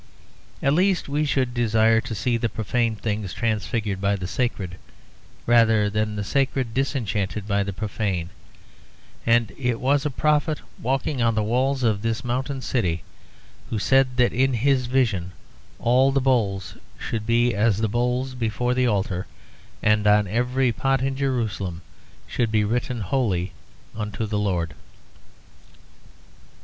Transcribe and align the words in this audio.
At 0.63 0.73
least 0.73 1.07
we 1.07 1.25
should 1.25 1.53
desire 1.53 2.01
to 2.01 2.15
see 2.15 2.35
the 2.35 2.49
profane 2.49 2.95
things 2.95 3.35
transfigured 3.35 4.01
by 4.01 4.15
the 4.15 4.25
sacred, 4.25 4.77
rather 5.45 5.91
than 5.91 6.15
the 6.15 6.23
sacred 6.23 6.73
disenchanted 6.73 7.47
by 7.47 7.61
the 7.61 7.71
profane; 7.71 8.31
and 9.27 9.51
it 9.59 9.79
was 9.79 10.03
a 10.03 10.09
prophet 10.09 10.59
walking 10.81 11.21
on 11.21 11.35
the 11.35 11.43
walls 11.43 11.83
of 11.83 12.01
this 12.01 12.23
mountain 12.25 12.61
city, 12.61 13.03
who 13.69 13.77
said 13.77 14.17
that 14.17 14.33
in 14.33 14.55
his 14.55 14.87
vision 14.87 15.33
all 15.77 16.11
the 16.11 16.19
bowls 16.19 16.77
should 16.97 17.27
be 17.27 17.53
as 17.53 17.77
the 17.77 17.87
bowls 17.87 18.33
before 18.33 18.73
the 18.73 18.87
altar, 18.87 19.27
and 19.83 20.07
on 20.07 20.25
every 20.27 20.71
pot 20.71 21.03
in 21.03 21.15
Jerusalem 21.15 21.83
should 22.25 22.51
be 22.51 22.63
written 22.63 23.01
Holy 23.01 23.51
unto 23.95 24.25
the 24.25 24.39
Lord. 24.39 24.73